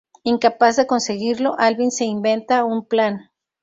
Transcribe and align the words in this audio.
Incapaz 0.23 0.77
de 0.77 0.87
conseguirlo, 0.87 1.53
Alvin 1.59 1.91
se 1.91 2.05
inventa 2.05 2.63
un 2.65 2.83
plan. 2.87 3.29